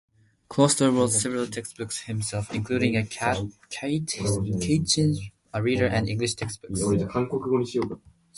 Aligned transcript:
Kloster 0.49 0.91
wrote 0.91 1.11
several 1.11 1.45
textbooks 1.45 1.99
himself, 2.01 2.51
including 2.55 2.97
a 2.97 3.05
catechism, 3.05 4.47
a 5.53 5.61
reader 5.61 5.85
and 5.85 6.09
English 6.09 6.33
textbooks. 6.33 6.81